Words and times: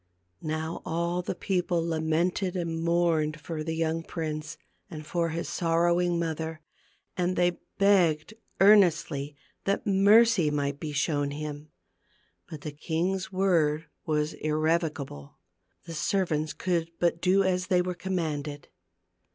Now 0.41 0.81
all 0.83 1.21
the 1.21 1.35
people 1.35 1.79
lamented 1.85 2.55
and 2.55 2.81
mourned 2.83 3.39
for 3.39 3.63
the 3.63 3.75
young 3.75 4.01
prince 4.01 4.57
and 4.89 5.05
for 5.05 5.29
his 5.29 5.47
sorrowing 5.47 6.17
mother, 6.17 6.59
and 7.15 7.35
they 7.35 7.59
begged 7.77 8.33
earnestly 8.59 9.35
that 9.65 9.85
mercy 9.85 10.49
might 10.49 10.79
be 10.79 10.91
shown 10.91 11.29
him. 11.29 11.69
But 12.49 12.61
the 12.61 12.71
king's 12.71 13.31
word 13.31 13.85
was 14.03 14.33
irrevo 14.43 14.89
cable. 14.91 15.37
The 15.83 15.93
servants 15.93 16.53
could 16.53 16.89
but 16.99 17.21
do 17.21 17.43
as 17.43 17.67
they 17.67 17.83
were 17.83 17.93
commanded. 17.93 18.69